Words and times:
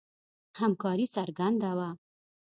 همکاري 0.59 1.05
څرګنده 1.15 1.71
وه. 1.77 1.89